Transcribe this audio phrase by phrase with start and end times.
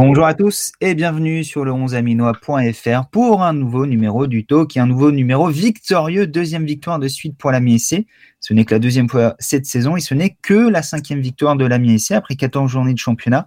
[0.00, 4.80] Bonjour à tous et bienvenue sur le 11aminois.fr pour un nouveau numéro du Talk et
[4.80, 8.06] un nouveau numéro victorieux, deuxième victoire de suite pour la SC.
[8.40, 11.56] Ce n'est que la deuxième fois cette saison et ce n'est que la cinquième victoire
[11.56, 13.46] de la SC après 14 journées de championnat.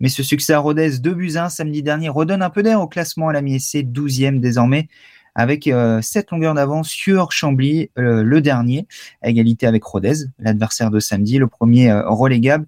[0.00, 2.88] Mais ce succès à Rodez 2 buts 1 samedi dernier redonne un peu d'air au
[2.88, 4.88] classement à la SC, 12e désormais
[5.34, 8.86] avec euh, 7 longueurs d'avance sur Chambly, euh, le dernier,
[9.22, 12.66] à égalité avec Rodez, l'adversaire de samedi, le premier euh, relégable.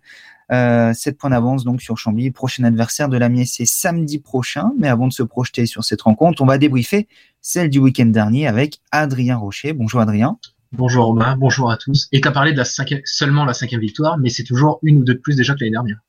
[0.51, 2.31] 7 euh, points d'avance donc sur Chambly.
[2.31, 4.73] Prochain adversaire de la c'est samedi prochain.
[4.79, 7.09] Mais avant de se projeter sur cette rencontre, on va débriefer
[7.41, 9.73] celle du week-end dernier avec Adrien Rocher.
[9.73, 10.39] Bonjour Adrien.
[10.73, 12.09] Bonjour Romain, bonjour à tous.
[12.13, 12.65] Et tu as parlé de la
[13.05, 15.73] seulement la cinquième victoire, mais c'est toujours une ou deux de plus déjà que l'année
[15.73, 16.01] dernière.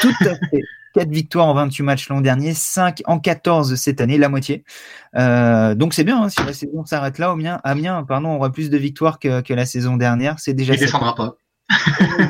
[0.00, 0.62] Tout à fait.
[0.98, 4.64] 4 victoires en 28 matchs l'an dernier, 5 en 14 cette année, la moitié.
[5.16, 8.70] Euh, donc c'est bien, hein, si la saison s'arrête là, Amiens, Amiens pardon, aura plus
[8.70, 10.38] de victoires que, que la saison dernière.
[10.40, 10.74] C'est déjà.
[10.74, 10.80] Il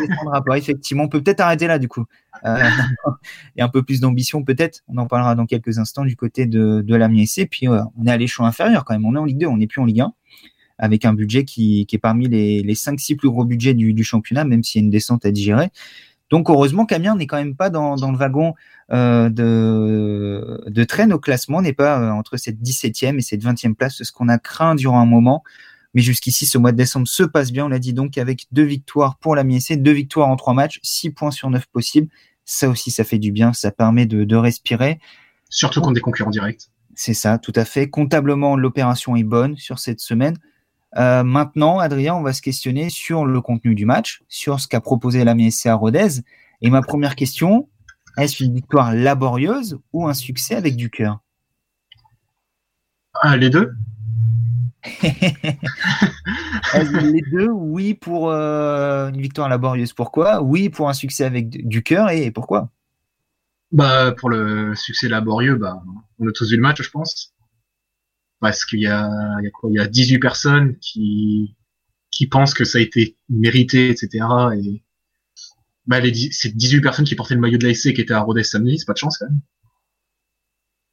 [0.09, 1.05] descendra pas effectivement.
[1.05, 2.05] On peut peut-être arrêter là, du coup.
[2.45, 2.59] Euh,
[3.57, 4.83] et un peu plus d'ambition, peut-être.
[4.89, 8.07] On en parlera dans quelques instants du côté de, de la Et Puis, euh, on
[8.07, 9.07] est à l'échelon inférieur quand même.
[9.07, 10.13] On est en Ligue 2, on n'est plus en Ligue 1.
[10.81, 14.05] Avec un budget qui, qui est parmi les, les 5-6 plus gros budgets du, du
[14.05, 15.71] championnat, même s'il y a une descente à digérer.
[16.31, 18.55] Donc, heureusement qu'Amiens n'est quand même pas dans, dans le wagon
[18.93, 23.75] euh, de, de traîne au classement, n'est pas euh, entre cette 17e et cette 20e
[23.75, 25.43] place, ce qu'on a craint durant un moment.
[25.95, 27.67] Mais jusqu'ici, ce mois de décembre se passe bien.
[27.67, 30.81] On l'a dit donc avec deux victoires pour la MSC, deux victoires en trois matchs,
[30.83, 32.09] six points sur neuf possibles.
[32.45, 33.53] Ça aussi, ça fait du bien.
[33.53, 35.01] Ça permet de, respirer.
[35.49, 36.69] Surtout contre des concurrents directs.
[36.95, 37.89] C'est ça, tout à fait.
[37.89, 40.37] Comptablement, l'opération est bonne sur cette semaine.
[40.97, 44.81] Euh, maintenant, Adrien, on va se questionner sur le contenu du match, sur ce qu'a
[44.81, 46.23] proposé la MSC à Rodez.
[46.63, 47.69] Et ma première question,
[48.17, 51.21] est-ce une victoire laborieuse ou un succès avec du cœur?
[53.23, 53.73] Ah, Les deux.
[57.03, 59.93] les deux, oui pour euh, une victoire laborieuse?
[59.93, 60.41] Pourquoi?
[60.43, 62.71] Oui pour un succès avec du cœur et pourquoi?
[63.71, 65.83] Bah pour le succès laborieux, bah
[66.19, 67.35] on a tous vu le match, je pense.
[68.41, 69.09] Parce qu'il y a,
[69.41, 69.71] il y a quoi?
[69.71, 71.57] Il y a 18 personnes qui
[72.11, 74.25] qui pensent que ça a été mérité, etc.
[74.57, 74.83] Et
[75.87, 78.45] bah les, c'est 18 personnes qui portaient le maillot de l'ASC qui étaient à Rodez
[78.45, 79.41] samedi, c'est pas de chance quand même.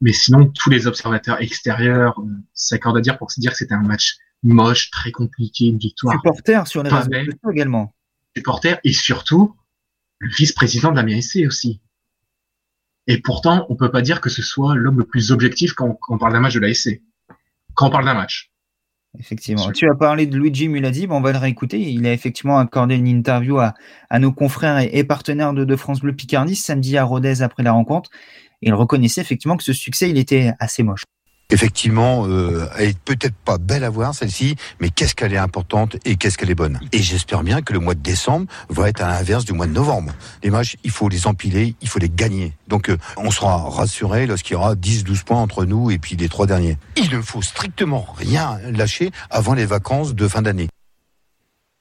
[0.00, 3.74] Mais sinon, tous les observateurs extérieurs euh, s'accordent à dire pour se dire que c'était
[3.74, 6.14] un match moche, très compliqué, une victoire.
[6.14, 7.94] Supporter sur les réseaux sociaux également.
[8.36, 9.56] Supporter et surtout
[10.18, 11.80] le vice-président de la MSC aussi.
[13.06, 16.18] Et pourtant, on peut pas dire que ce soit l'homme le plus objectif quand, on
[16.18, 17.00] parle d'un match de la SC.
[17.76, 18.50] Quand on parle d'un match.
[19.18, 19.70] Effectivement.
[19.72, 21.80] Tu as parlé de Luigi Muladi, on va le réécouter.
[21.80, 23.72] Il a effectivement accordé une interview à,
[24.18, 28.10] nos confrères et, partenaires de, de, France Bleu Picardie samedi à Rodez après la rencontre
[28.62, 31.04] il reconnaissait effectivement que ce succès, il était assez moche.
[31.50, 35.96] Effectivement, euh, elle est peut-être pas belle à voir celle-ci, mais qu'est-ce qu'elle est importante
[36.04, 36.80] et qu'est-ce qu'elle est bonne.
[36.92, 39.72] Et j'espère bien que le mois de décembre va être à l'inverse du mois de
[39.72, 40.12] novembre.
[40.42, 42.52] Les matchs, il faut les empiler, il faut les gagner.
[42.66, 46.28] Donc euh, on sera rassuré lorsqu'il y aura 10-12 points entre nous et puis les
[46.28, 46.78] trois derniers.
[46.96, 50.68] Il ne faut strictement rien lâcher avant les vacances de fin d'année.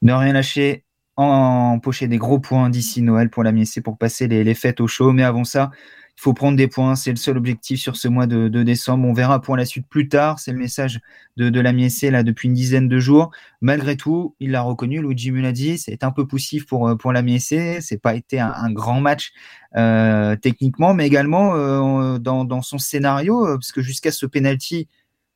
[0.03, 0.83] Ne rien lâcher,
[1.17, 5.11] empocher des gros points d'ici Noël pour la MSC pour passer les, fêtes au chaud.
[5.11, 5.71] Mais avant ça,
[6.17, 9.07] il faut prendre des points, c'est le seul objectif sur ce mois de, décembre.
[9.07, 10.39] On verra pour la suite plus tard.
[10.39, 11.01] C'est le message
[11.35, 13.31] de, de la MSC là depuis une dizaine de jours.
[13.61, 17.81] Malgré tout, il l'a reconnu, Luigi Muladi, c'est un peu poussif pour pour la MSC.
[17.81, 19.33] C'est pas été un, grand match
[19.75, 24.87] euh, techniquement, mais également euh, dans, son scénario, euh, parce que jusqu'à ce penalty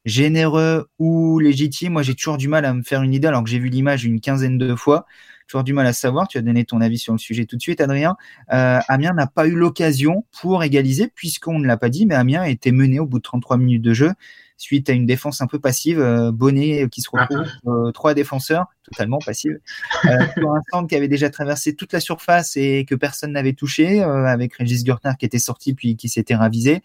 [0.06, 3.50] généreux ou légitime, moi j'ai toujours du mal à me faire une idée alors que
[3.50, 5.06] j'ai vu l'image une quinzaine de fois
[5.50, 6.28] toujours du mal à savoir.
[6.28, 8.16] Tu as donné ton avis sur le sujet tout de suite, Adrien.
[8.54, 12.42] Euh, Amiens n'a pas eu l'occasion pour égaliser, puisqu'on ne l'a pas dit, mais Amiens
[12.42, 14.12] a été mené au bout de 33 minutes de jeu
[14.60, 16.00] suite à une défense un peu passive.
[16.00, 19.60] Euh, Bonnet qui se retrouve euh, trois défenseurs totalement passives
[20.06, 23.54] euh, sur un centre qui avait déjà traversé toute la surface et que personne n'avait
[23.54, 26.84] touché, avec Régis Gurtner qui était sorti puis qui s'était ravisé.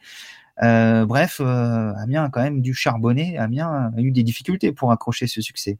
[0.58, 3.36] bref, Amiens a quand même dû charbonner.
[3.38, 5.78] Amiens a eu des difficultés pour accrocher ce succès.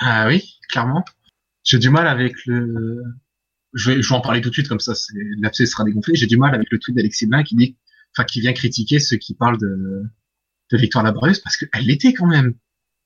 [0.00, 1.04] Ah oui, clairement
[1.64, 3.02] j'ai du mal avec le.
[3.74, 6.14] Je vais, je vais en parler tout de suite comme ça, c'est l'abcès sera dégonflé.
[6.14, 7.76] J'ai du mal avec le tweet d'Alexis Blin qui dit,
[8.14, 10.02] enfin, qui vient critiquer ceux qui parlent de,
[10.70, 12.54] de Victoire Labreuse parce qu'elle l'était quand même.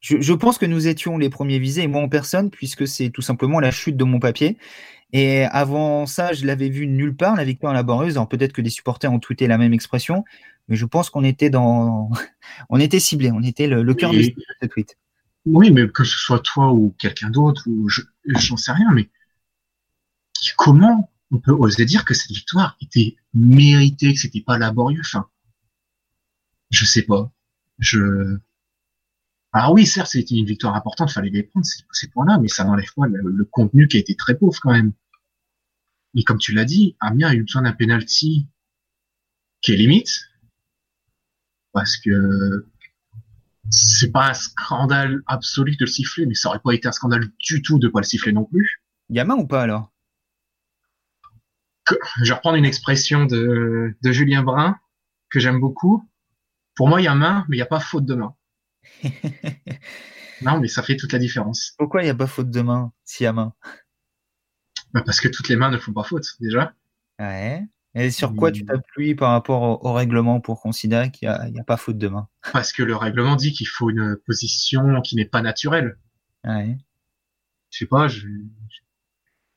[0.01, 3.11] Je, je, pense que nous étions les premiers visés, et moi en personne, puisque c'est
[3.11, 4.59] tout simplement la chute de mon papier.
[5.13, 8.17] Et avant ça, je l'avais vu nulle part, la victoire laborieuse.
[8.17, 10.25] Alors peut-être que des supporters ont tweeté la même expression,
[10.69, 12.11] mais je pense qu'on était dans,
[12.71, 14.99] on était ciblé, on était le, cœur de ce tweet.
[15.47, 19.11] Oui, mais que ce soit toi ou quelqu'un d'autre, ou je, j'en sais rien, mais
[20.57, 25.29] comment on peut oser dire que cette victoire était méritée, que c'était pas laborieux, enfin,
[26.71, 27.33] je sais pas.
[27.79, 28.39] Je,
[29.53, 32.93] Alors oui, certes, c'était une victoire importante, fallait les prendre ces, points-là, mais ça n'enlève
[32.97, 34.93] pas le, contenu qui a été très pauvre quand même.
[36.15, 38.49] Et comme tu l'as dit, Amiens a eu besoin d'un penalty
[39.61, 40.11] qui est limite,
[41.73, 42.67] parce que
[43.71, 47.29] c'est pas un scandale absolu de le siffler, mais ça aurait pas été un scandale
[47.39, 48.83] du tout de pas le siffler non plus.
[49.11, 49.93] Y a main ou pas alors?
[52.19, 54.77] Je vais reprendre une expression de, de Julien Brun
[55.31, 56.09] que j'aime beaucoup.
[56.75, 58.35] Pour moi, il y a main, mais il n'y a pas faute de main.
[60.43, 61.75] non, mais ça fait toute la différence.
[61.79, 63.55] Pourquoi il n'y a pas faute de main s'il y a main?
[64.93, 66.75] Bah, Parce que toutes les mains ne font pas faute, déjà.
[67.19, 67.67] Ouais.
[67.99, 71.79] Et sur quoi tu t'appuies par rapport au, règlement pour considérer qu'il n'y a, pas
[71.79, 72.29] faute de main?
[72.53, 75.97] Parce que le règlement dit qu'il faut une position qui n'est pas naturelle.
[76.45, 76.77] Ouais.
[77.71, 78.27] Je sais pas, je...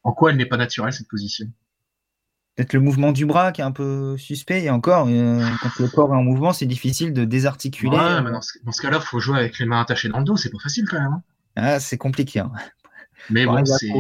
[0.04, 1.48] en quoi elle n'est pas naturelle cette position?
[2.56, 4.64] Peut-être le mouvement du bras qui est un peu suspect.
[4.64, 7.98] Et encore, euh, quand le corps est en mouvement, c'est difficile de désarticuler.
[7.98, 10.38] Ouais, mais dans ce, cas-là, il faut jouer avec les mains attachées dans le dos.
[10.38, 11.12] C'est pas facile quand même.
[11.12, 11.24] Hein.
[11.58, 12.40] Ah, c'est compliqué.
[12.40, 12.52] Hein.
[13.30, 13.92] Mais bon, c'est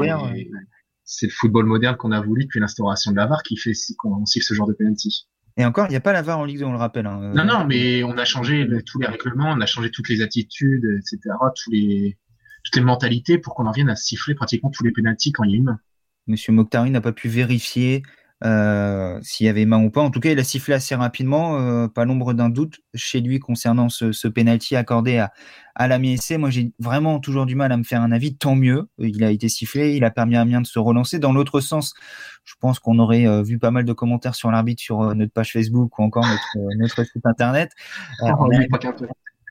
[1.09, 4.25] c'est le football moderne qu'on a voulu depuis l'instauration de la VAR qui fait qu'on
[4.27, 5.27] siffle ce genre de penalty.
[5.57, 7.07] Et encore, il n'y a pas la VAR en Ligue 2, on le rappelle.
[7.07, 7.33] Hein.
[7.33, 10.85] Non, non, mais on a changé tous les règlements, on a changé toutes les attitudes,
[10.99, 11.17] etc.,
[11.55, 12.19] tous les,
[12.63, 15.51] toutes les mentalités pour qu'on en vienne à siffler pratiquement tous les penalties quand il
[15.51, 15.79] y a une main.
[16.27, 18.03] Monsieur Mokhtari n'a pas pu vérifier
[18.43, 20.01] euh, s'il y avait main ou pas.
[20.01, 23.39] En tout cas, il a sifflé assez rapidement, euh, pas l'ombre d'un doute chez lui
[23.39, 25.33] concernant ce, ce penalty accordé à,
[25.75, 26.37] à la MSC.
[26.37, 28.37] Moi, j'ai vraiment toujours du mal à me faire un avis.
[28.37, 31.19] Tant mieux, il a été sifflé, il a permis à Amiens de se relancer.
[31.19, 31.93] Dans l'autre sens,
[32.45, 35.51] je pense qu'on aurait euh, vu pas mal de commentaires sur l'arbitre sur notre page
[35.51, 37.71] Facebook ou encore notre, notre site internet.
[38.21, 38.33] Ah,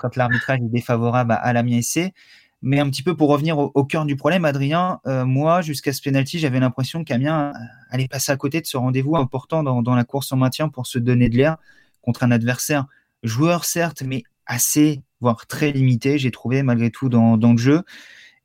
[0.00, 2.12] quand l'arbitrage est défavorable à, à la MSC.
[2.60, 6.02] Mais un petit peu pour revenir au, cœur du problème, Adrien, euh, moi, jusqu'à ce
[6.02, 7.58] penalty, j'avais l'impression qu'Amiens euh,
[7.90, 10.98] allait passer à côté de ce rendez-vous important dans, la course en maintien pour se
[10.98, 11.56] donner de l'air
[12.02, 12.86] contre un adversaire
[13.22, 17.82] joueur, certes, mais assez, voire très limité, j'ai trouvé malgré tout dans, le jeu.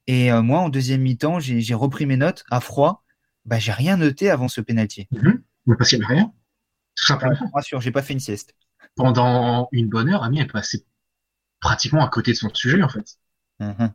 [0.06, 3.04] Et euh, moi, en deuxième mi-temps, j'ai repris mes notes à froid.
[3.46, 5.08] Bah, j'ai rien noté avant ce penalty.
[5.12, 5.76] Mmh.
[5.76, 6.34] Parce qu'il n'y avait rien.
[6.96, 7.36] Tout simplement.
[7.62, 8.54] Sûr, j'ai pas fait une sieste.
[8.96, 10.86] Pendant une bonne heure, Amiens est passé
[11.60, 13.18] pratiquement à côté de son sujet, en fait.
[13.60, 13.88] Mmh.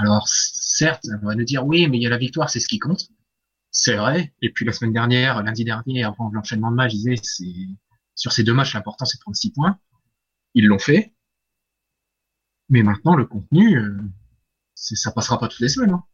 [0.00, 2.68] Alors, certes, on va nous dire oui, mais il y a la victoire, c'est ce
[2.68, 3.08] qui compte.
[3.70, 4.34] C'est vrai.
[4.42, 7.44] Et puis la semaine dernière, lundi dernier, avant l'enchaînement de matchs, je c'est
[8.14, 9.78] sur ces deux matchs, l'important c'est de prendre six points.
[10.54, 11.14] Ils l'ont fait.
[12.68, 13.98] Mais maintenant, le contenu, euh,
[14.74, 15.92] ça passera pas toutes les semaines.
[15.92, 16.04] Hein.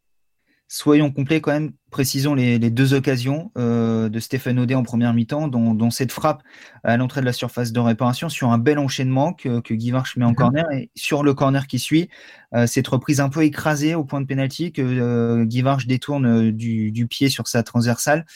[0.70, 5.48] Soyons complets quand même, précisons les, deux occasions euh, de Stéphane Audet en première mi-temps,
[5.48, 6.42] dont, cette frappe
[6.84, 10.18] à l'entrée de la surface de réparation sur un bel enchaînement que, que Guy Varche
[10.18, 10.34] met en mhm.
[10.34, 10.70] corner.
[10.72, 12.10] Et sur le corner qui suit,
[12.54, 16.50] euh, cette reprise un peu écrasée au point de pénalty que euh, Guy Varche détourne
[16.50, 18.26] du, pied sur sa transversale.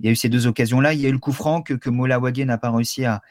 [0.00, 0.94] Il y a eu ces deux occasions-là.
[0.94, 3.22] Il y a eu le coup franc que, que Mola Wagé n'a pas réussi à,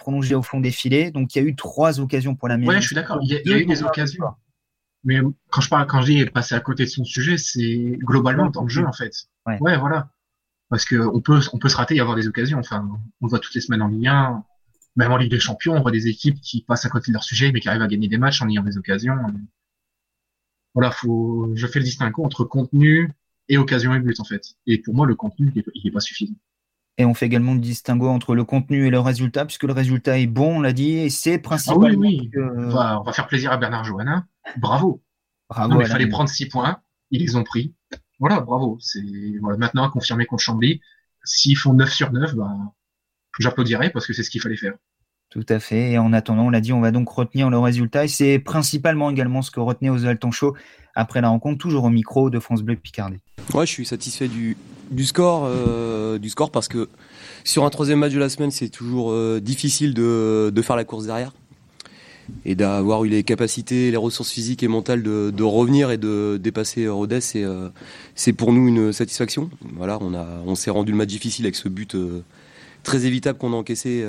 [0.00, 1.12] prolonger au fond des filets.
[1.12, 3.20] Donc il y a eu trois occasions pour la Oui, je suis d'accord.
[3.22, 4.24] Il, y a eu des occasions.
[5.04, 5.20] Mais
[5.50, 8.62] quand je parle, quand je dis passer à côté de son sujet, c'est globalement dans
[8.62, 9.12] le jeu en fait.
[9.46, 10.10] Ouais, voilà.
[10.70, 12.58] Parce que on peut, on peut se rater et avoir des occasions.
[12.58, 12.88] Enfin,
[13.20, 14.44] on voit toutes les semaines en Ligue 1,
[14.96, 17.24] même en Ligue des Champions, on voit des équipes qui passent à côté de leur
[17.24, 19.16] sujet, mais qui arrivent à gagner des matchs en ayant des occasions.
[20.74, 23.12] Voilà, faut, je fais le distinguo entre contenu
[23.48, 24.54] et occasion et but en fait.
[24.66, 26.34] Et pour moi, le contenu, il est pas suffisant.
[26.96, 30.18] Et on fait également le distinguo entre le contenu et le résultat, puisque le résultat
[30.18, 31.86] est bon, on l'a dit, et c'est principalement.
[31.86, 32.40] Ah oui, oui.
[32.56, 34.26] On, va, on, va, faire plaisir à Bernard Johanna.
[34.58, 35.02] Bravo.
[35.48, 35.80] Bravo.
[35.80, 36.80] il fallait prendre six points.
[37.10, 37.74] Ils les ont pris.
[38.20, 38.78] Voilà, bravo.
[38.80, 39.02] C'est
[39.40, 40.80] voilà, maintenant à confirmer contre Chambly.
[41.24, 42.50] S'ils font 9 sur 9, bah,
[43.38, 44.74] j'applaudirais parce que c'est ce qu'il fallait faire.
[45.34, 45.90] Tout à fait.
[45.90, 48.04] Et en attendant, on l'a dit, on va donc retenir le résultat.
[48.04, 50.54] Et c'est principalement également ce que retenait Oswald Show
[50.94, 53.18] après la rencontre, toujours au micro de France Bleu Picardie.
[53.52, 54.56] Ouais, je suis satisfait du,
[55.04, 56.88] score, euh, du score parce que
[57.42, 61.06] sur un troisième match de la semaine, c'est toujours euh, difficile de, faire la course
[61.06, 61.32] derrière
[62.44, 66.86] et d'avoir eu les capacités, les ressources physiques et mentales de, revenir et de dépasser
[66.86, 67.70] Rodez, c'est euh,
[68.36, 69.50] pour nous une satisfaction.
[69.74, 71.96] Voilà, on s'est rendu le match difficile avec ce but
[72.84, 74.06] très évitable qu'on a encaissé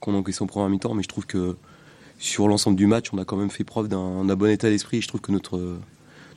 [0.00, 1.56] qu'on en première mi-temps, mais je trouve que
[2.18, 5.00] sur l'ensemble du match, on a quand même fait preuve d'un bon état d'esprit.
[5.00, 5.78] Je trouve que notre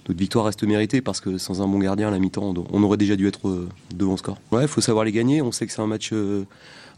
[0.07, 2.97] notre victoire reste méritée parce que sans un bon gardien à la mi-temps, on aurait
[2.97, 4.37] déjà dû être devant score.
[4.51, 5.41] Ouais, il faut savoir les gagner.
[5.41, 6.11] On sait que c'est un match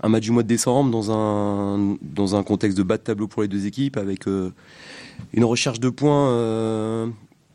[0.02, 3.28] un match du mois de décembre dans un, dans un contexte de bas de tableau
[3.28, 4.52] pour les deux équipes avec euh,
[5.34, 7.08] une recherche de points euh,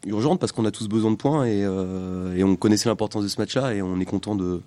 [0.06, 3.28] urgente parce qu'on a tous besoin de points et, euh, et on connaissait l'importance de
[3.28, 4.62] ce match-là et on est content de,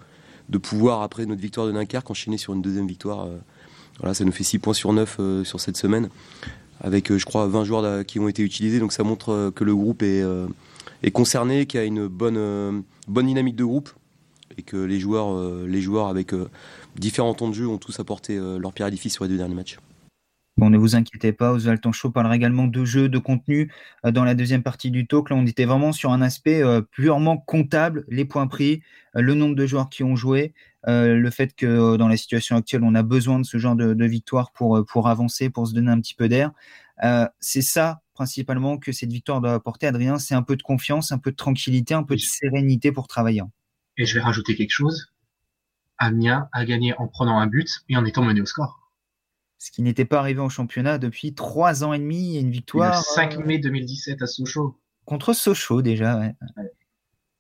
[0.50, 3.28] de, pouvoir, après notre victoire de Dunkerque, enchaîner sur une deuxième victoire.
[4.00, 6.10] Voilà, ça nous fait 6 points sur 9 sur cette semaine
[6.82, 8.80] avec, je crois, 20 joueurs qui ont été utilisés.
[8.80, 10.24] Donc ça montre que le groupe est,
[11.14, 13.90] concerné, qu'il y a une bonne, bonne dynamique de groupe
[14.58, 16.34] et que les joueurs, les joueurs avec
[16.96, 19.38] différents temps de jeu ont tous apporté euh, leur pierre à l'édifice sur les deux
[19.38, 19.78] derniers matchs.
[20.58, 23.72] Bon, ne vous inquiétez pas, Oswald Tanchot parlera également de jeu, de contenu
[24.06, 25.32] euh, dans la deuxième partie du talk.
[25.32, 28.84] Là, on était vraiment sur un aspect euh, purement comptable, les points pris,
[29.16, 30.54] euh, le nombre de joueurs qui ont joué,
[30.86, 34.52] le fait que dans la situation actuelle, on a besoin de ce genre de, victoire
[34.52, 36.52] pour, pour avancer, pour se donner un petit peu d'air.
[37.40, 41.18] c'est ça principalement que cette victoire doit apporter, Adrien, c'est un peu de confiance, un
[41.18, 43.42] peu de tranquillité, un peu de sérénité pour travailler.
[43.98, 45.12] Et je vais rajouter quelque chose.
[45.98, 48.84] Amiens a gagné en prenant un but et en étant mené au score
[49.64, 52.38] ce qui n'était pas arrivé en championnat depuis trois ans et demi.
[52.38, 52.98] Une victoire.
[52.98, 54.78] Le 5 euh, mai 2017 à Sochaux.
[55.06, 56.36] Contre Sochaux déjà, ouais.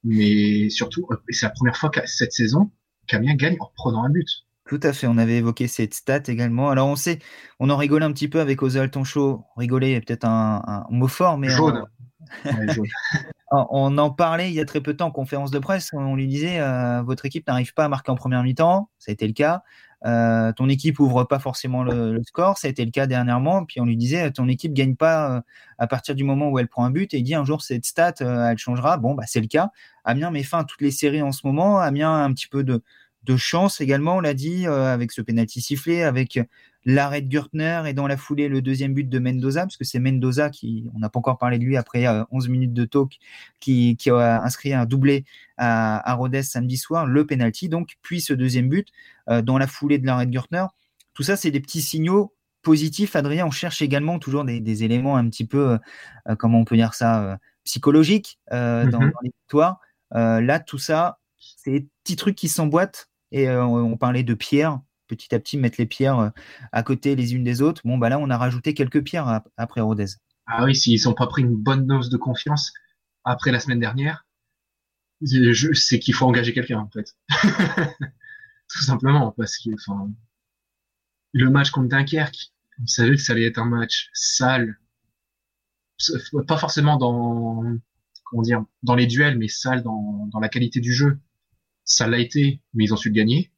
[0.06, 2.72] Mais surtout, euh, c'est la première fois que cette saison
[3.08, 4.28] qu'Amiens gagne en prenant un but.
[4.66, 6.70] Tout à fait, on avait évoqué cette stat également.
[6.70, 7.20] Alors on sait,
[7.60, 9.44] on en rigolait un petit peu avec Ozal Tonchot.
[9.58, 11.86] Rigoler peut-être un, mot fort, mais jaune.
[13.56, 15.92] On, en parlait il y a très peu de temps en conférence de presse.
[15.94, 19.14] On lui disait euh, votre équipe n'arrive pas à marquer en première mi-temps, ça a
[19.14, 19.62] été le cas.
[20.06, 23.64] Euh, ton équipe ouvre pas forcément le, score, ça a été le cas dernièrement.
[23.64, 25.42] Puis on lui disait, ton équipe gagne pas euh,
[25.78, 27.14] à partir du moment où elle prend un but.
[27.14, 28.98] Et il dit un jour cette stat, elle changera.
[28.98, 29.70] Bon, bah c'est le cas.
[30.04, 31.80] Amiens met fin à toutes les séries en ce moment.
[31.80, 32.82] Amiens a un petit peu de,
[33.38, 36.40] chance également, on l'a dit, avec ce penalty sifflé, avec
[36.86, 40.00] l'arrêt de Gürtner et dans la foulée le deuxième but de Mendoza, parce que c'est
[40.00, 43.18] Mendoza qui, on n'a pas encore parlé de lui après 11 minutes de talk,
[43.60, 45.26] qui, qui a inscrit un doublé
[45.58, 48.90] à, à Rodez samedi soir, le penalty donc, puis ce deuxième but
[49.30, 50.66] euh, dans la foulée de l'arrêt de Gürtner.
[51.14, 53.16] Tout ça, c'est des petits signaux positifs.
[53.16, 55.78] Adrien, on cherche également toujours des, des éléments un petit peu, euh,
[56.30, 58.92] euh, comment on peut dire ça, psychologiques dans, mhm.
[58.92, 59.80] dans, les victoires.
[60.12, 63.10] là, tout ça, c'est des petits trucs qui s'emboîtent.
[63.32, 66.32] Et on parlait de Pierre, petit à petit mettre les pierres
[66.72, 67.82] à côté les unes des autres.
[67.86, 70.08] Bon, bah là, on a rajouté quelques pierres après Rodez.
[70.46, 72.74] Ah oui, s'ils n'ont pas pris une bonne dose de confiance
[73.24, 74.26] après la semaine dernière,
[75.74, 77.16] c'est qu'il faut engager quelqu'un, en fait.
[78.70, 79.70] Tout simplement, parce que
[81.32, 84.80] le match contre Dunkerque, on savait que ça allait être un match sale.
[86.48, 87.64] Pas forcément dans,
[88.26, 91.20] comment dire, dans les duels, mais sale dans, dans la qualité du jeu.
[91.86, 93.52] Ça l'a été, mais ils ont su le gagner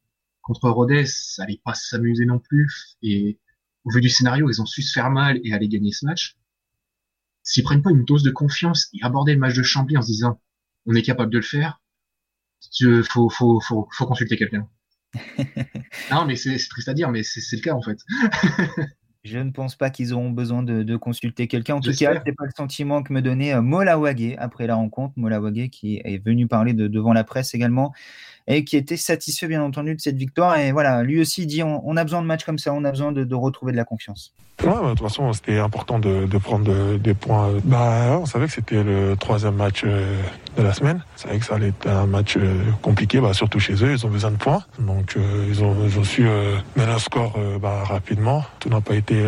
[0.46, 2.96] contre Rodez, ça allait pas s'amuser non plus.
[3.02, 3.38] Et
[3.84, 6.36] au vu du scénario, ils ont su se faire mal et aller gagner ce match.
[7.42, 10.08] S'ils prennent pas une dose de confiance et aborder le match de Chambly en se
[10.08, 10.40] disant
[10.86, 11.80] on est capable de le faire,
[12.80, 14.68] il faut, faut, faut, faut consulter quelqu'un.
[16.10, 17.98] non, mais c'est triste à dire, mais c'est le cas en fait.
[19.24, 21.74] Je ne pense pas qu'ils auront besoin de, consulter quelqu'un.
[21.74, 24.76] En tout cas, c'est pas le sentiment que me donnait euh, Mola Wagé après la
[24.76, 25.14] rencontre.
[25.16, 27.92] Mola Wagé qui est venu parler de, devant la presse également
[28.48, 30.58] et qui était satisfait bien entendu de cette victoire.
[30.58, 33.12] Et voilà, lui aussi dit on, a besoin de matchs comme ça, on a besoin
[33.12, 34.32] de, retrouver de la confiance.
[34.64, 37.50] Ouais, de toute façon, c'était important de, prendre des points.
[37.64, 40.22] Bah, on savait que c'était le troisième match euh,
[40.56, 41.04] de la semaine.
[41.16, 43.92] C'est vrai que ça allait être un match euh, compliqué, bah, surtout chez eux.
[43.92, 44.64] Ils ont besoin de points.
[44.78, 46.26] Donc, euh, ils, ont, su
[46.76, 48.44] mettre un score bah, rapidement.
[48.58, 49.22] Tout n'a pas été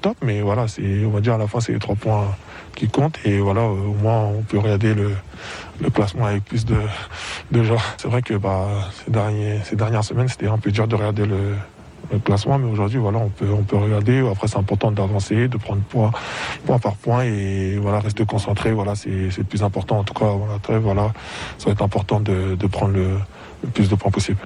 [0.00, 0.66] top, mais voilà,
[1.04, 2.26] on va dire à la fin, c'est les trois points
[2.74, 3.18] qui comptent.
[3.24, 5.12] Et voilà, au moins, on peut regarder le,
[5.80, 6.76] le classement avec plus de,
[7.50, 7.78] de gens.
[7.98, 8.68] C'est vrai que bah,
[9.04, 11.54] ces, derniers, ces dernières semaines, c'était un peu dur de regarder le,
[12.12, 14.26] le classement, mais aujourd'hui, voilà, on peut, on peut regarder.
[14.30, 16.10] Après, c'est important d'avancer, de prendre point,
[16.66, 18.72] point par point et voilà, rester concentré.
[18.72, 19.98] Voilà, c'est le plus important.
[19.98, 21.12] En tout cas, voilà, très, voilà,
[21.58, 23.18] ça va être important de, de prendre le,
[23.62, 24.38] le plus de points possible.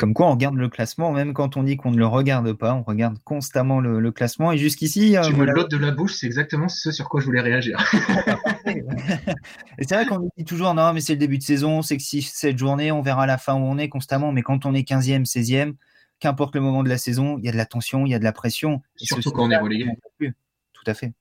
[0.00, 2.72] Comme quoi, on regarde le classement, même quand on dit qu'on ne le regarde pas,
[2.72, 4.50] on regarde constamment le, classement.
[4.50, 5.14] Et jusqu'ici.
[5.14, 7.78] Euh, tu me l'autre de la bouche, c'est exactement ce sur quoi je voulais réagir.
[8.66, 12.02] et c'est vrai qu'on dit toujours, non, mais c'est le début de saison, c'est que
[12.02, 14.32] si cette journée, on verra la fin où on est constamment.
[14.32, 15.74] Mais quand on est 15e, 16e,
[16.18, 18.18] qu'importe le moment de la saison, il y a de la tension, il y a
[18.18, 18.80] de la pression.
[18.96, 19.84] Surtout quand on est relégué.
[20.18, 21.12] Tout à fait.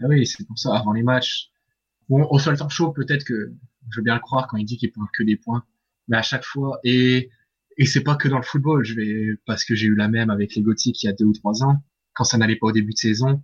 [0.00, 1.50] Ah oui, c'est pour ça, avant les matchs.
[2.08, 3.52] Bon, au seul temps chaud, peut-être que
[3.90, 5.64] je veux bien le croire quand il dit qu'il prend que des points.
[6.06, 7.30] Mais à chaque fois, et
[7.78, 10.30] et c'est pas que dans le football, je vais parce que j'ai eu la même
[10.30, 11.82] avec les Gothiques il y a deux ou trois ans.
[12.14, 13.42] Quand ça n'allait pas au début de saison,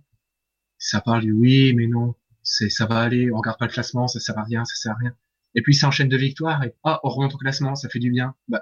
[0.77, 4.07] ça parle du oui, mais non, c'est ça va aller, on regarde pas le classement,
[4.07, 5.13] ça sert à rien, ça sert à rien.
[5.55, 8.09] Et puis ça enchaîne de victoires et ah, on remonte au classement, ça fait du
[8.09, 8.33] bien.
[8.47, 8.61] Bah,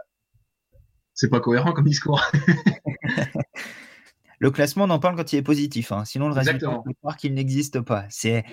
[1.13, 2.21] c'est pas cohérent comme discours.
[4.39, 5.91] le classement, on en parle quand il est positif.
[5.91, 6.03] Hein.
[6.03, 8.05] Sinon, le résultat, on peut croire qu'il n'existe pas.
[8.09, 8.43] C'est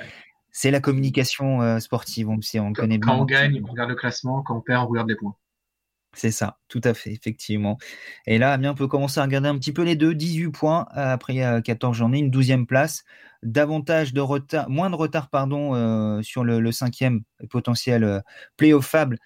[0.50, 2.28] c'est la communication euh, sportive.
[2.28, 4.42] On, on quand, connaît quand on gagne, on regarde le classement.
[4.42, 5.36] Quand on perd, on regarde les points.
[6.18, 7.78] C'est ça, tout à fait, effectivement.
[8.26, 10.14] Et là, Amiens peut commencer à regarder un petit peu les deux.
[10.16, 13.04] 18 points après 14 journées, une 12e place.
[13.44, 18.18] Davantage de retard, moins de retard, pardon, euh, sur le, cinquième potentiel euh,
[18.56, 19.16] play-off-fable,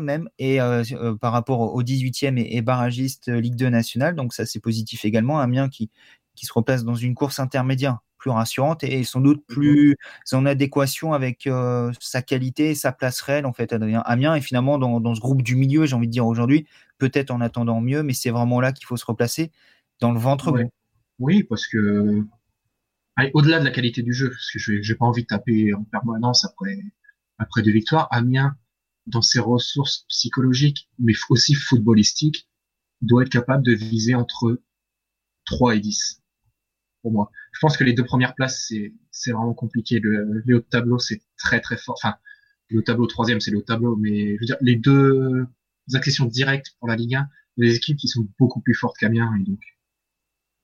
[0.00, 4.16] même, et euh, par rapport au 18e et, barragiste Ligue 2 nationale.
[4.16, 5.38] Donc ça, c'est positif également.
[5.38, 5.90] Amiens qui,
[6.34, 9.54] qui se replace dans une course intermédiaire plus rassurante et sans doute mhm.
[9.54, 9.96] plus
[10.32, 14.34] en adéquation avec euh, sa qualité sa place réelle en fait Adrien Amiens.
[14.34, 16.66] Est finalement dans, ce groupe du milieu j'ai envie de dire aujourd'hui
[16.98, 19.52] peut-être en attendant mieux mais c'est vraiment là qu'il faut se replacer
[20.00, 20.52] dans le ventre
[21.20, 22.24] Oui, parce que
[23.32, 25.84] au-delà de la qualité du jeu, parce que je j'ai pas envie de taper en
[25.84, 26.78] permanence après
[27.38, 28.56] après deux victoires, Amiens
[29.06, 32.48] dans ses ressources psychologiques, mais aussi footballistiques,
[33.02, 34.60] doit être capable de viser entre
[35.44, 36.22] 3 et 10
[37.06, 37.30] pour moi.
[37.52, 38.72] Je pense que les deux premières places,
[39.12, 40.00] c'est, vraiment compliqué.
[40.00, 41.94] Le, le haut de tableau, c'est très très fort.
[42.02, 42.16] Enfin,
[42.68, 45.46] le tableau troisième, c'est le haut de tableau, mais je veux dire, les deux
[45.94, 49.44] accessions directes pour la Ligue 1, des équipes qui sont beaucoup plus fortes qu'Amiens, et
[49.44, 49.60] donc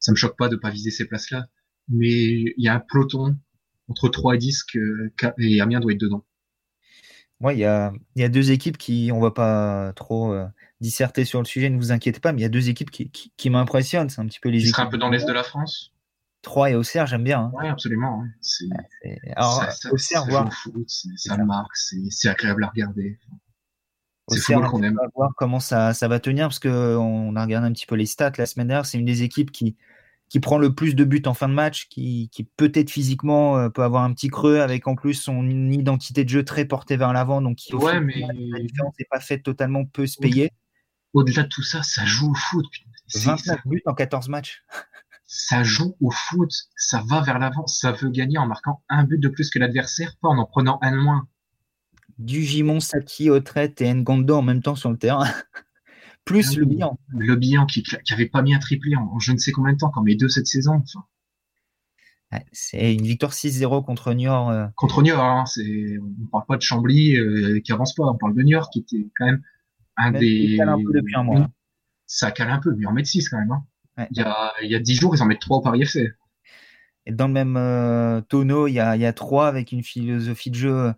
[0.00, 1.46] ça me choque pas de pas viser ces places-là.
[1.88, 3.38] Mais il y a un peloton
[3.86, 6.26] entre 3 et 10 que, et Amiens doit être dedans.
[7.38, 10.46] Moi, il y a, y a, deux équipes qui, on va pas trop euh,
[10.80, 13.10] disserter sur le sujet, ne vous inquiétez pas, mais il y a deux équipes qui,
[13.10, 14.10] qui, qui m'impressionnent.
[14.10, 14.80] C'est un petit peu les équipes.
[14.80, 15.92] un peu dans l'est de la France?
[16.42, 17.40] 3 et Auxerre, j'aime bien.
[17.40, 17.52] Hein.
[17.54, 18.24] Oui, absolument.
[18.40, 18.66] C'est,
[19.36, 20.52] Alors, ça, Auxerre, ça, voir...
[20.52, 23.18] foot, ça marque, c'est agréable à regarder.
[24.28, 24.98] C'est football qu'on aime.
[25.00, 27.94] On va voir comment ça, ça va tenir, parce qu'on a regardé un petit peu
[27.94, 28.86] les stats la semaine dernière.
[28.86, 29.76] C'est une des équipes qui,
[30.28, 33.68] qui prend le plus de buts en fin de match, qui, qui peut-être physiquement euh,
[33.68, 37.12] peut avoir un petit creux, avec en plus son identité de jeu très portée vers
[37.12, 40.50] l'avant, donc qui, ouais, mais la différence n'est pas faite totalement, peut se payer.
[41.12, 42.66] Au-delà de tout ça, ça joue au foot.
[43.14, 44.64] 29 buts en 14 matchs.
[45.34, 49.16] Ça joue au foot, ça va vers l'avant, ça veut gagner en marquant un but
[49.16, 51.26] de plus que l'adversaire, pas en en prenant un de moins.
[52.18, 55.24] Du Gimon, Saki, Autrette et Ngondo en même temps sur le terrain.
[56.26, 56.98] plus ah, le bilan.
[57.08, 59.78] Le bilan qui, qui avait pas mis un triplé en, je ne sais combien de
[59.78, 60.82] temps, quand mes deux cette saison.
[60.82, 61.02] Enfin.
[62.52, 64.50] C'est une victoire 6-0 contre Niort.
[64.50, 64.66] Euh...
[64.76, 68.42] Contre Niort, hein, on parle pas de Chambly euh, qui avance pas, on parle de
[68.42, 69.42] Niort qui était quand même
[69.96, 70.60] un même des.
[70.60, 71.50] un peu depuis un mois.
[72.06, 73.50] Ça cale un peu, mais en met 6 quand même.
[73.50, 73.64] Hein.
[73.98, 74.08] Ouais.
[74.10, 76.12] Il, y a, il y a 10 jours, ils en mettent 3 au Paris FC.
[77.06, 79.82] Et dans le même euh, tonneau, il y a, il y a 3 avec une
[79.82, 80.94] philosophie de jeu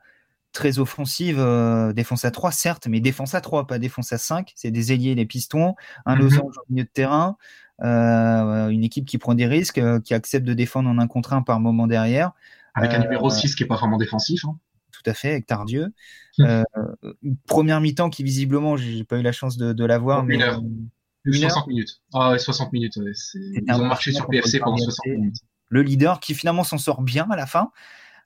[0.55, 4.53] très offensive, euh, défense à 3, certes, mais défense à 3, pas défense à 5.
[4.55, 5.75] C'est des ailiers, les pistons,
[6.07, 6.23] un mm -hmm.
[6.23, 7.37] losange au milieu de terrain,
[7.83, 11.35] euh, une équipe qui prend des risques, euh, qui accepte de défendre en un contre
[11.35, 12.31] un par moment derrière.
[12.75, 14.45] Avec un numéro 6 qui est pas vraiment défensif.
[14.47, 14.57] Hein.
[14.91, 15.93] Tout à fait, avec Tardieu.
[16.39, 20.25] une première mi-temps qui, visiblement, j'ai pas eu la chance de, de la voir.
[20.25, 20.37] Mais.
[20.37, 20.89] Une
[21.33, 22.01] 60 minutes.
[22.13, 22.97] Ah ouais, 60 minutes.
[22.97, 23.13] Ouais.
[23.35, 25.37] Ils ont marché sur PFC pendant 60 minutes.
[25.71, 27.71] Le leader qui finalement s'en sort bien à la fin.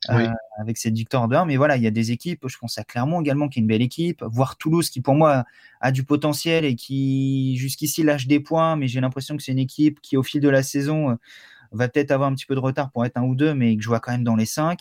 [0.09, 0.23] Oui.
[0.23, 0.29] Euh,
[0.61, 1.47] avec cette victoire d'heure.
[1.47, 3.69] Mais voilà, il y a des équipes, je pense à Clermont également, qui est une
[3.69, 5.45] belle équipe, voire Toulouse qui pour moi
[5.81, 9.59] a du potentiel et qui jusqu'ici lâche des points, mais j'ai l'impression que c'est une
[9.59, 11.15] équipe qui au fil de la saison euh,
[11.73, 13.83] va peut-être avoir un petit peu de retard pour être un ou deux, mais que
[13.83, 14.81] je vois quand même dans les cinq.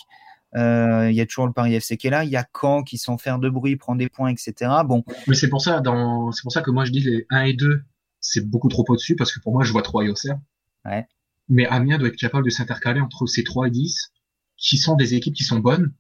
[0.56, 2.84] Euh, il y a toujours le Paris FC qui est là, il y a Caen
[2.84, 4.72] qui sans faire de bruit prend des points, etc.
[4.86, 5.04] Bon.
[5.28, 7.54] Mais c'est pour ça, dans, c'est pour ça que moi je dis les 1 et
[7.54, 7.84] 2,
[8.28, 10.40] c'est beaucoup trop au-dessus parce que pour moi je vois 3 et Auxerre.
[10.84, 11.08] Ouais.
[11.48, 14.12] Mais Amiens doit être capable de s'intercaler entre ces 3 et 10
[14.58, 15.94] qui sont des équipes qui sont bonnes,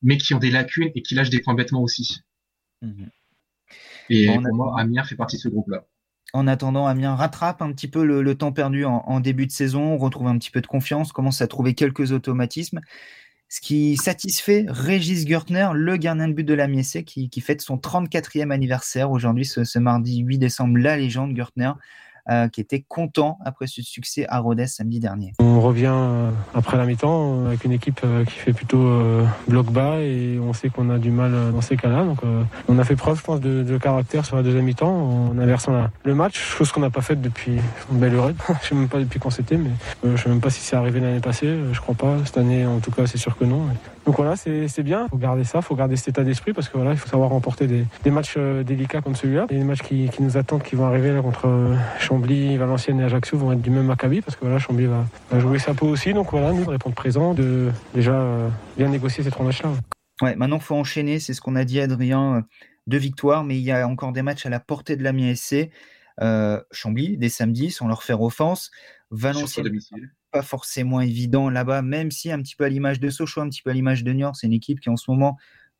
[0.00, 2.22] mais qui ont des lacunes et qui lâchent des points bêtement aussi.
[2.80, 3.04] Mmh.
[4.08, 5.84] Et pour moi, Amiens fait partie de ce groupe-là.
[6.32, 9.52] En attendant, Amiens rattrape un petit peu le, le temps perdu en, en, début de
[9.52, 12.80] saison, retrouve un petit peu de confiance, commence à trouver quelques automatismes.
[13.52, 17.76] Ce qui satisfait Régis Gürtner, le gardien de but de la Miessé, qui, fête son
[17.76, 21.72] 34e anniversaire aujourd'hui, ce, ce, mardi 8 décembre, la légende Gürtner.
[22.30, 25.32] Euh, qui était content après ce succès à Rodez samedi dernier.
[25.40, 29.02] On revient euh, après la mi-temps euh, avec une équipe qui fait plutôt
[29.48, 32.04] bloc bas et on sait qu'on a du mal dans ces cas-là.
[32.04, 32.20] Donc
[32.68, 36.14] on a fait preuve, je pense, de, caractère sur la deuxième mi-temps en inversant le
[36.14, 37.58] match, chose qu'on n'a pas faite depuis
[37.90, 38.30] une belle heure.
[38.62, 39.70] je sais même pas depuis quand c'était, mais
[40.04, 41.58] je sais même pas si c'est arrivé l'année passée.
[41.72, 42.18] Je crois pas.
[42.24, 43.62] Cette année, en tout cas, c'est sûr que non.
[44.04, 45.04] Donc voilà, c'est bien.
[45.06, 47.08] Il faut garder ça, il faut garder cet état d'esprit parce que voilà, il faut
[47.08, 49.46] savoir remporter des, des matchs délicats comme celui-là.
[49.46, 53.38] Des matchs qui, qui, nous attendent, qui vont arriver là contre Chambly, Valenciennes et Ajaccio
[53.38, 56.12] vont être du même acabit parce que voilà, Chambly va, va, jouer sa peau aussi.
[56.14, 59.70] Donc voilà, nous répondre présent, de déjà euh, bien négocier ces trois matchs-là.
[60.20, 62.44] Ouais, maintenant il faut enchaîner, c'est ce qu'on a dit Adrien,
[62.86, 65.70] deux victoires, mais il y a encore des matchs à la portée de la SC.
[66.20, 68.70] Euh, Chambly, dès samedi, sans leur faire offense.
[69.10, 69.80] Valenciennes,
[70.32, 73.62] pas forcément évident là-bas, même si un petit peu à l'image de Sochaux, un petit
[73.62, 75.36] peu à l'image de Niort, c'est une équipe qui en ce moment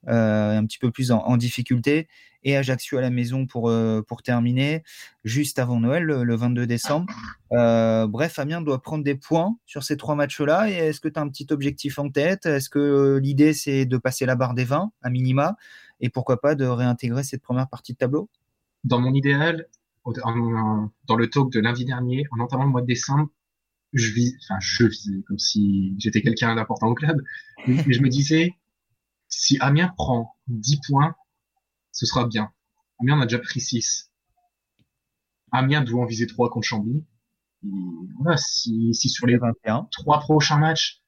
[0.09, 2.09] euh, un petit peu plus en, difficulté.
[2.45, 4.83] Et Ajaccio à la maison pour, euh, terminer,
[5.23, 7.13] juste avant Noël, le, le 22 décembre.
[7.53, 10.69] Euh, bref, Amiens doit prendre des points sur ces trois matchs-là.
[10.69, 12.47] Et est-ce que tu as un petit objectif en tête?
[12.47, 15.57] Est-ce que l'idée, c'est de passer la barre des 20 à minima?
[16.01, 18.29] Et pourquoi pas de réintégrer cette première partie de tableau?
[18.83, 19.69] Dans mon idéal,
[20.05, 23.29] dans le talk de lundi dernier, en entamant le mois de décembre,
[23.93, 27.21] je vis, enfin, je visais comme si j'étais quelqu'un d'important au club,
[27.67, 28.55] mais je me disais,
[29.29, 31.15] si Amiens prend 10 points,
[31.93, 32.51] ce sera bien.
[33.01, 34.11] Amiens, on a déjà pris 6.
[35.53, 37.05] Amiens doit en viser 3 contre Chambly.
[37.65, 37.69] Et
[38.19, 41.03] voilà, si, si sur les 21, 3 prochains matchs,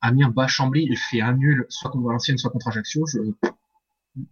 [0.00, 3.18] Amiens bat Chambly et fait un nul, soit contre Valenciennes, soit contre Ajaccio, je,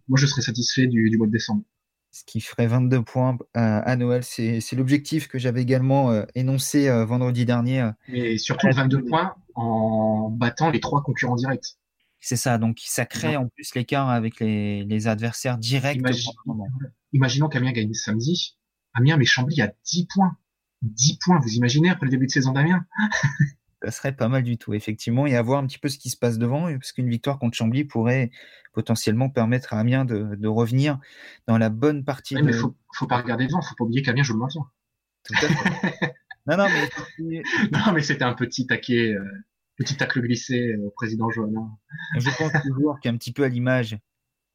[0.07, 1.63] moi, je serais satisfait du, du mois de décembre.
[2.11, 4.23] Ce qui ferait 22 points à Noël.
[4.23, 7.89] C'est l'objectif que j'avais également énoncé vendredi dernier.
[8.09, 11.77] Mais surtout 22 points en battant les trois concurrents directs.
[12.23, 16.01] C'est ça, donc ça crée en plus l'écart avec les, adversaires directs.
[17.13, 18.57] imaginons qu'Amiens gagne samedi.
[18.93, 20.37] Amiens mais Chambly a 10 points.
[20.83, 22.85] 10 points, vous imaginez après le début de saison d'Amiens?
[23.83, 26.09] Ça serait pas mal du tout, effectivement, et à voir un petit peu ce qui
[26.09, 28.31] se passe devant, parce qu'une victoire contre Chambly pourrait
[28.73, 30.99] potentiellement permettre à Amiens de, revenir
[31.47, 32.35] dans la bonne partie.
[32.35, 34.61] Oui, mais faut, faut pas regarder devant, faut pas oublier qu'Amiens joue le maintien.
[35.23, 36.13] Tout à fait.
[36.47, 36.67] non, non,
[37.19, 37.41] mais,
[37.71, 39.13] non, mais c'était un petit taquet.
[39.13, 39.25] Euh,
[39.77, 41.61] petit tacle glissé au président Johanna.
[42.17, 43.97] Je pense toujours qu'un petit peu à l'image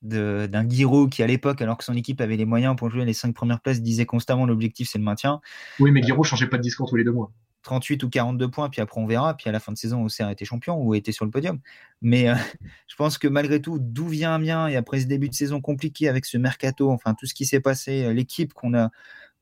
[0.02, 3.12] d'un Guiraud qui, à l'époque, alors que son équipe avait les moyens pour jouer les
[3.12, 5.40] cinq premières places, disait constamment l'objectif c'est le maintien.
[5.80, 7.32] Oui, mais Guiraud changeait pas de discours tous les deux mois.
[7.66, 9.36] 38 ou 42 points, puis après on verra.
[9.36, 11.58] Puis à la fin de saison, Auxerre était champion ou était sur le podium.
[12.00, 12.34] Mais euh,
[12.88, 16.08] je pense que malgré tout, d'où vient Amiens et après ce début de saison compliqué
[16.08, 18.72] avec ce mercato, enfin tout ce qui s'est passé, euh, l'équipe qu'on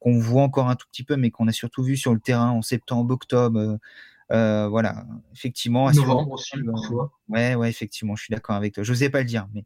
[0.01, 2.51] qu'on voit encore un tout petit peu, mais qu'on a surtout vu sur le terrain
[2.51, 3.79] en septembre, octobre,
[4.33, 5.91] euh, voilà, effectivement.
[5.91, 7.13] Novembre aussi, parfois.
[7.29, 8.83] Ouais, ouais, effectivement, je suis d'accord avec toi.
[8.83, 9.65] Je n'osais pas le dire, mais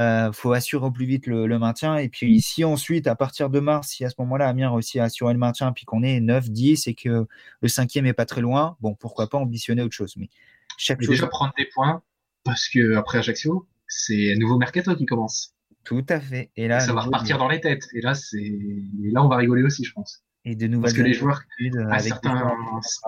[0.00, 1.96] euh, faut assurer au plus vite le, maintien.
[1.96, 5.04] Et puis ici ensuite, à partir de mars, si à ce moment-là Amiens réussit à
[5.04, 7.26] assurer le maintien, puis qu'on est 9, 10 et que
[7.60, 10.14] le cinquième est pas très loin, bon, pourquoi pas ambitionner autre chose.
[10.16, 10.30] Mais
[10.78, 11.10] chaque chose.
[11.10, 12.02] Déjà prendre des points?
[12.44, 15.54] Parce que après Ajaccio, c'est un nouveau mercato qui commence.
[15.84, 16.50] Tout à fait.
[16.56, 17.86] Et là, ça va repartir dans les têtes.
[17.94, 18.58] Et là, c'est,
[19.02, 21.42] là, on va rigoler aussi, je pense et de nouvelles Parce que les joueurs,
[21.90, 22.52] à certains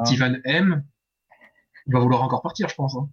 [0.05, 0.85] Steven M,
[1.87, 2.95] il va vouloir encore partir, je pense.
[2.97, 3.09] Hein.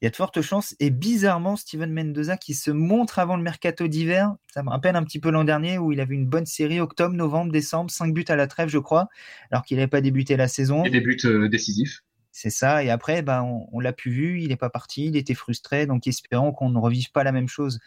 [0.00, 0.76] Il y a de fortes chances.
[0.78, 5.02] Et bizarrement, Steven Mendoza qui se montre avant le mercato d'hiver, ça me rappelle un
[5.02, 8.24] petit peu l'an dernier où il avait une bonne série octobre, novembre, décembre, 5 buts
[8.28, 9.08] à la trêve, je crois,
[9.50, 10.84] alors qu'il n'avait pas débuté la saison.
[10.84, 12.04] Et des buts euh, décisifs.
[12.30, 12.84] C'est ça.
[12.84, 15.86] Et après, bah, on, l'a plus vu, il n'est pas parti, il était frustré.
[15.86, 17.80] Donc espérons qu'on ne revive pas la même chose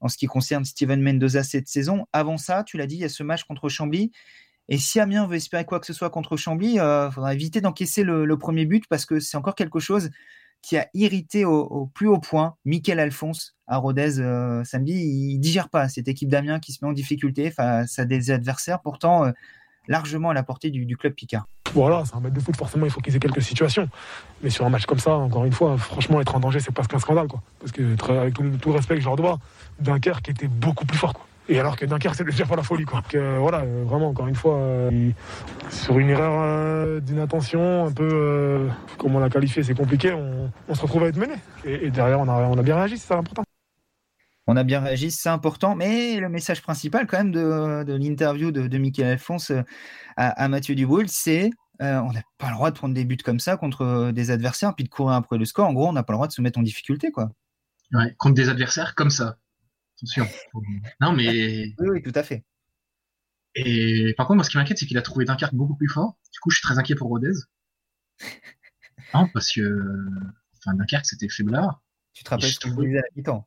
[0.00, 2.06] en ce qui concerne Steven Mendoza cette saison.
[2.12, 4.12] Avant ça, tu l'as dit, il y a ce match contre Chambly.
[4.68, 7.60] Et si Amiens veut espérer quoi que ce soit contre Chambly, il euh, faudra éviter
[7.60, 10.10] d'encaisser le, premier but parce que c'est encore quelque chose
[10.62, 14.94] qui a irrité au, plus haut point Michael Alphonse à Rodez euh, samedi.
[14.94, 18.80] Il digère pas cette équipe d'Amiens qui se met en difficulté face à des adversaires
[18.80, 19.32] pourtant euh,
[19.88, 21.46] largement à la portée du, club Picard.
[21.74, 23.88] Voilà, c'est un match de foot, forcément, il faut qu'ils aient quelques situations.
[24.42, 26.84] Mais sur un match comme ça, encore une fois, franchement, être en danger, c'est pas
[26.84, 27.42] qu'un scandale, quoi.
[27.58, 29.38] Parce que, avec tout, le respect que je leur dois,
[29.80, 31.14] Dunkerque était beaucoup plus fort.
[31.48, 32.84] Et alors que Dunkerque, c'est déjà pas la folie.
[32.84, 33.02] Quoi.
[33.12, 35.10] voilà, euh, vraiment, encore une fois, euh,
[35.70, 40.80] sur une erreur euh, d'inattention, un peu, comme on l'a qualifié, c'est compliqué, on, se
[40.80, 41.34] retrouve à être mené.
[41.64, 43.44] Et, derrière, on a, on a bien réagi, c'est ça l'important.
[44.46, 48.66] On a bien réagi, c'est important, mais le message principal quand même de, l'interview de,
[48.66, 49.52] de Michael Alphonse
[50.16, 53.56] à, Mathieu Duboul, c'est on n'a pas le droit de prendre des buts comme ça
[53.56, 55.66] contre des adversaires, puis de courir après le score.
[55.66, 57.10] En gros, on n'a pas le droit de se mettre en difficulté.
[57.10, 57.30] quoi.
[57.92, 59.36] Ouais, contre des adversaires comme ça.
[59.96, 60.26] Attention.
[61.00, 61.74] non, mais.
[61.78, 62.44] Oui, tout à fait.
[63.54, 66.18] Et par contre, moi, ce qui m'inquiète, c'est qu'il a trouvé Dunkerque beaucoup plus fort.
[66.32, 67.32] Du coup, je suis très inquiet pour Rodez.
[69.14, 69.96] non, parce que.
[70.58, 71.82] Enfin, Dunkerque, c'était faiblard.
[72.12, 73.46] Tu te rappelles ce disais à mi-temps?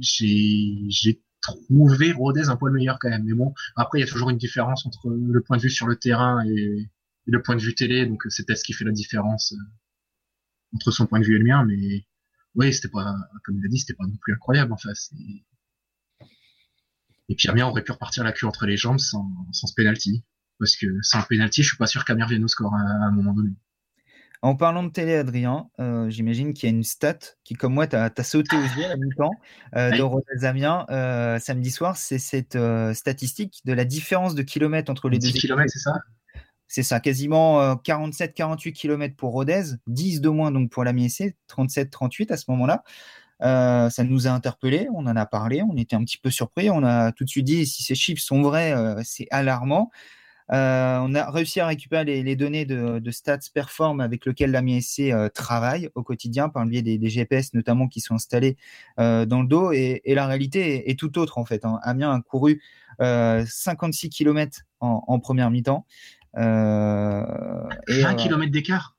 [0.00, 3.24] J'ai trouvé Rodez un poil meilleur quand même.
[3.24, 5.86] Mais bon, après, il y a toujours une différence entre le point de vue sur
[5.86, 6.90] le terrain et,
[7.26, 8.06] le point de vue télé.
[8.06, 11.38] Donc, c'est peut-être ce qui fait la différence euh, entre son point de vue et
[11.38, 11.64] le mien.
[11.64, 12.06] Mais
[12.54, 15.12] oui, c'était pas, comme il a dit, c'était pas non plus incroyable en face.
[15.18, 15.44] Et
[17.34, 20.24] puis Amiens aurait pu repartir la queue entre les jambes sans, sans ce penalty.
[20.58, 23.10] Parce que sans le penalty, je suis pas sûr qu'Amiens vienne au score à, un
[23.10, 23.50] moment donné.
[24.42, 27.86] En parlant de télé, Adrien, euh, j'imagine qu'il y a une stat qui, comme moi,
[27.86, 29.30] t'as as sauté aux yeux à mi-temps
[29.74, 31.96] euh, de Rodez Amiens euh, samedi soir.
[31.96, 35.38] C'est cette euh, statistique de la différence de kilomètres entre les 10 deux.
[35.40, 35.94] kilomètres, c'est ça?
[36.68, 42.32] C'est ça, quasiment 47-48 kilomètres pour Rodez, 10 de moins donc pour la MSC, 37-38
[42.32, 42.82] à ce moment-là.
[43.42, 46.70] Euh, ça nous a interpellé, on en a parlé, on était un petit peu surpris,
[46.70, 49.90] on a tout de suite dit si ces chiffres sont vrais, euh, c'est alarmant.
[50.52, 55.12] Euh, on a réussi à récupérer les, données de, Stats Perform avec lequel la MSC
[55.34, 58.56] travaille au quotidien par le biais des, GPS notamment qui sont installés
[58.96, 61.64] dans le dos et, la réalité est, tout autre en fait.
[61.64, 61.80] Hein.
[61.82, 62.62] Amiens a couru
[63.00, 65.84] 56 km en, première mi-temps.
[66.36, 67.74] et, 20
[68.14, 68.95] km d'écart?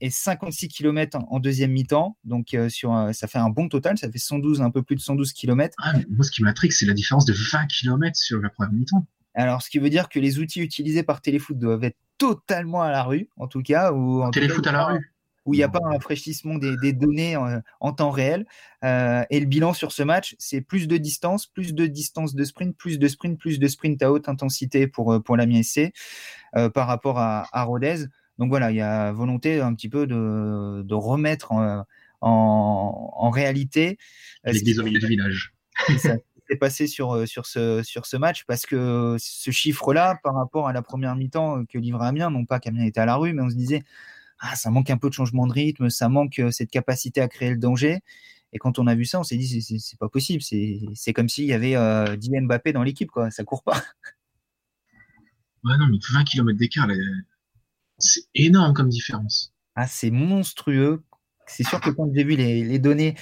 [0.00, 2.16] Et 56 km en, deuxième mi-temps.
[2.24, 3.98] Donc, euh, sur, ça fait un bon total.
[3.98, 5.74] Ça fait 112, un peu plus de 112 km.
[5.82, 9.06] Ah, moi, ce qui m'intrigue, c'est la différence de 20 km sur la première mi-temps.
[9.34, 12.90] Alors, ce qui veut dire que les outils utilisés par Téléfoot doivent être totalement à
[12.90, 13.92] la rue, en tout cas.
[13.92, 15.12] Ou en Téléfoot à la rue
[15.48, 17.34] où il n'y a pas un rafraîchissement des, données
[17.80, 18.44] en, temps réel.
[18.84, 22.44] Euh, et le bilan sur ce match, c'est plus de distance, plus de distance de
[22.44, 25.94] sprint, plus de sprint, plus de sprint à haute intensité pour, euh, pour la MSC
[26.54, 28.04] euh, par rapport à, à Rodez.
[28.38, 31.84] Donc voilà, il y a volonté un petit peu de, de remettre en,
[32.20, 33.98] en, en réalité.
[34.44, 35.54] Les 10 au milieu du village.
[35.98, 36.16] ça,
[36.48, 40.72] s'est passé sur, sur, ce, sur ce match parce que ce chiffre-là, par rapport à
[40.72, 43.50] la première mi-temps que livrait Amiens, non pas qu'Amiens était à la rue, mais on
[43.50, 43.82] se disait,
[44.40, 47.50] ah, ça manque un peu de changement de rythme, ça manque cette capacité à créer
[47.50, 47.98] le danger.
[48.52, 50.42] Et quand on a vu ça, on s'est dit, c'est pas possible.
[50.42, 53.30] C'est comme s'il y avait euh, 10 Mbappé dans l'équipe, quoi.
[53.30, 53.82] Ça court pas.
[55.64, 56.86] Ouais, non, mais 20 km d'écart,
[57.98, 59.52] c'est énorme comme différence.
[59.74, 61.02] Ah, c'est monstrueux.
[61.46, 63.14] C'est sûr que quand j'ai vu les, données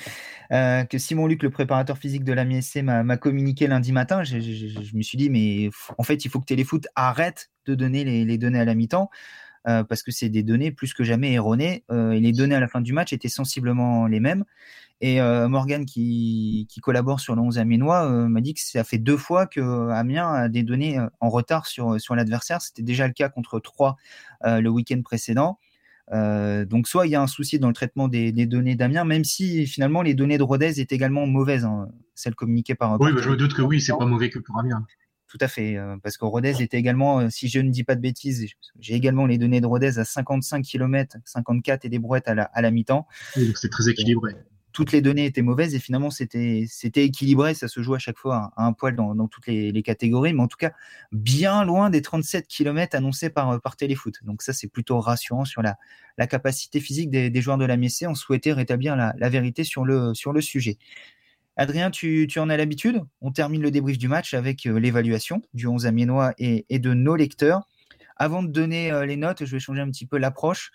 [0.53, 4.37] euh, que Simon Luc, le préparateur physique de la MSC, m'a communiqué lundi matin, je,
[4.97, 8.59] me suis dit, mais en fait, il faut que Téléfoot arrête de donner les données
[8.59, 9.11] à la mi-temps.
[9.69, 11.85] Euh, parce que c'est des données plus que jamais erronées.
[11.91, 14.45] Euh, et les données à la fin du match étaient sensiblement les mêmes.
[15.01, 18.85] Et euh, Morgan, qui, qui collabore sur le 11 Amiénois, euh, m'a dit que ça
[18.85, 22.63] fait deux fois que Amiens a des données en retard sur, sur l'adversaire.
[22.63, 23.97] C'était déjà le cas contre 3
[24.45, 25.59] le week-end précédent.
[26.13, 29.25] Donc soit il y a un souci dans le traitement des, des données d'Amiens, même
[29.25, 32.99] si finalement les données de Rodez est également mauvaises, hein, celles communiquées par.
[33.01, 34.87] Oui, bah, je me doute que oui, c'est pas mauvais que pour Amiens.
[35.29, 37.97] Tout à fait, euh, parce que Rodez était également, euh, si je ne dis pas
[37.97, 38.47] de bêtises,
[38.79, 42.45] j'ai également les données de Rodez à 55 km, 54 et des brouettes à la,
[42.45, 43.09] à la mi-temps.
[43.37, 44.35] Oui, donc c'est très équilibré.
[44.73, 48.53] Toutes les données étaient mauvaises et finalement c'était équilibré, ça se joue à chaque fois
[48.57, 50.73] à un poil dans, dans toutes les, les, catégories, mais en tout cas
[51.13, 54.15] bien loin des 37 km annoncés par par Téléfoot.
[54.25, 55.77] Donc ça c'est plutôt rassurant sur la,
[56.19, 58.07] la capacité physique des, des joueurs de la Messée.
[58.07, 60.77] On souhaitait rétablir la, la vérité sur le sur le sujet.
[61.57, 63.01] Adrien, tu, tu en as l'habitude?
[63.21, 66.93] On termine le débrief du match avec euh, l'évaluation du 11 amiénois et, et de
[66.93, 67.67] nos lecteurs.
[68.17, 70.71] Avant de donner euh, les notes, je vais changer un petit peu l'approche.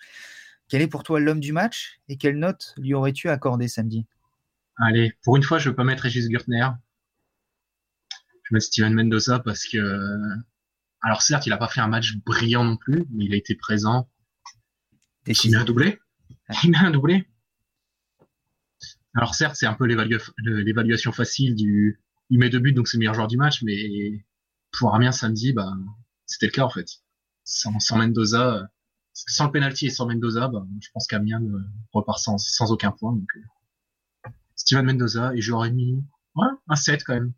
[0.68, 4.06] Quel est pour toi l'homme du match et quelle note lui aurais-tu accordé samedi?
[4.76, 6.66] Allez, pour une fois, je ne vais pas mettre Régis Gertner.
[8.10, 8.16] Je
[8.50, 10.16] vais mettre Steven Mendoza parce que,
[11.02, 13.54] alors certes, il n'a pas fait un match brillant non plus, mais il a été
[13.54, 14.08] présent.
[15.26, 15.98] Il met un doublé.
[16.64, 17.28] Il met un doublé.
[19.14, 23.00] Alors certes, c'est un peu l'évaluation facile du il met deux buts donc c'est le
[23.00, 24.24] meilleur joueur du match, mais
[24.72, 25.72] pour Amiens samedi, bah
[26.26, 26.88] c'était le cas en fait.
[27.44, 28.68] Sans, sans Mendoza,
[29.12, 31.42] sans le penalty et sans Mendoza, bah, je pense qu'Amiens
[31.92, 33.12] repart sans, sans aucun point.
[33.12, 36.02] Donc, euh, Steven Mendoza et j'aurais mis
[36.36, 37.32] ouais, un 7 quand même.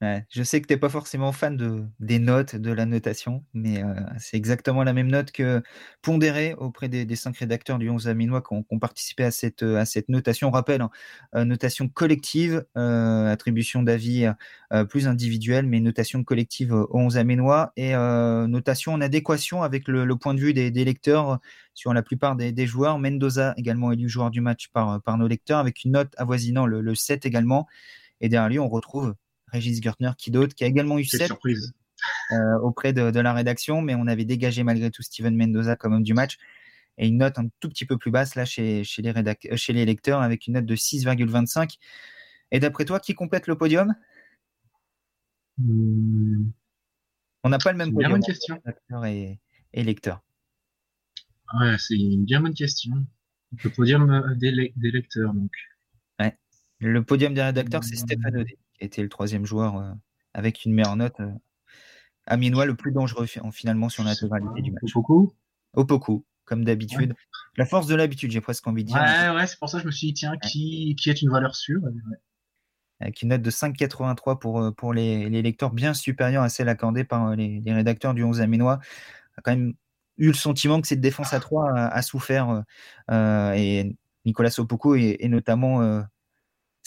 [0.00, 3.94] Je sais que t'es pas forcément fan de des notes, de la notation, mais euh,
[4.18, 5.60] c'est exactement la même note que
[6.02, 10.48] pondérée auprès des, cinq rédacteurs du 11 Aminois qui ont, participé à cette notation.
[10.48, 10.90] On rappelle, hein,
[11.34, 14.26] euh, notation collective, euh, attribution d'avis
[14.88, 20.34] plus individuelle, mais notation collective au 11 Aminois et notation en adéquation avec le, point
[20.34, 21.40] de vue des, lecteurs
[21.74, 22.98] sur la plupart des, joueurs.
[22.98, 26.82] Mendoza également élu joueur du match par par nos lecteurs avec une note avoisinant le,
[26.82, 27.66] le 7 également.
[28.20, 29.14] Et derrière lui, on retrouve
[29.52, 31.32] Régis Gertner, qui d'autre, qui a également eu 7
[32.32, 35.94] euh, auprès de, de, la rédaction, mais on avait dégagé malgré tout Steven Mendoza comme
[35.94, 36.38] homme du match.
[36.96, 39.72] Et une note un tout petit peu plus basse là chez, chez, les, rédac chez
[39.72, 41.78] les lecteurs avec une note de 6,25.
[42.50, 43.94] Et d'après toi, qui complète le podium?
[45.58, 46.50] Mmh.
[47.44, 48.12] On n'a pas le même podium.
[48.12, 48.60] Bonne question.
[49.06, 49.38] Et,
[49.72, 50.22] et lecteur.
[51.58, 53.06] Ouais, c'est une bien bonne question.
[53.64, 55.50] Le podium des, des lecteurs, donc.
[56.20, 56.36] Ouais.
[56.80, 59.92] Le podium des rédacteurs, c'est Stéphane Odé était le troisième joueur euh,
[60.34, 61.18] avec une meilleure note.
[61.20, 61.30] Euh,
[62.26, 64.82] Amiénois le plus dangereux finalement sur l'intégralité du match.
[64.94, 65.32] Opoku?
[65.74, 67.10] Opoku, comme d'habitude.
[67.10, 67.16] Ouais.
[67.56, 68.98] La force de l'habitude, j'ai presque envie de dire.
[68.98, 70.38] Ouais, ouais, c'est pour ça que je me suis dit, tiens, ouais.
[70.46, 71.80] qui, qui est une valeur sûre?
[71.82, 72.18] Ouais.
[73.00, 76.68] Avec une note de 5,83 pour, euh, pour les, les, lecteurs, bien supérieure à celle
[76.68, 78.78] accordée par les, les rédacteurs du 11 Aménois.
[79.36, 79.74] A quand même
[80.18, 82.64] eu le sentiment que cette défense à 3 a, a souffert
[83.10, 86.02] euh, et Nicolas Opoku est, est notamment euh,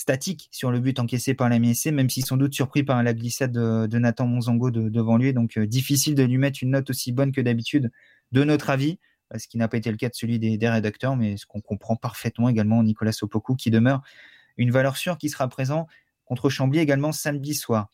[0.02, 3.14] statique sur le but encaissé par la MSC, même s'il sans doute surpris par la
[3.14, 5.32] glissade de, Nathan Monzango de, devant lui.
[5.32, 7.92] Donc euh, difficile de lui mettre une note aussi bonne que d'habitude,
[8.32, 8.98] de notre avis,
[9.38, 11.96] ce qui n'a pas été le cas de celui des, rédacteurs, mais ce qu'on comprend
[11.96, 14.02] parfaitement également Nicolas Sopoku, qui demeure
[14.58, 15.88] une valeur sûre qui sera présent
[16.26, 17.92] contre Chambly également samedi soir.